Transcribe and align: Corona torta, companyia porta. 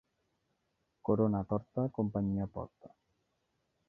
Corona 1.09 1.41
torta, 1.51 1.83
companyia 1.97 2.47
porta. 2.57 2.91